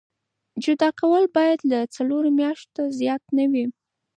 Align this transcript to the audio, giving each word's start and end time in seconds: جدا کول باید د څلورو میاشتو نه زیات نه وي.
جدا 0.63 0.89
کول 0.99 1.23
باید 1.35 1.59
د 1.71 1.73
څلورو 1.95 2.29
میاشتو 2.39 2.81
نه 2.85 2.89
زیات 2.99 3.23
نه 3.37 3.45
وي. 3.51 3.65